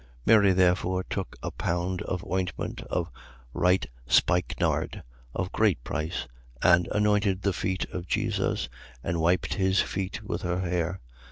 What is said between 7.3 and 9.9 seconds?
the feet of Jesus and wiped his